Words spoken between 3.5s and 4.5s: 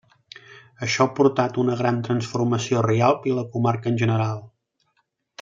comarca en general.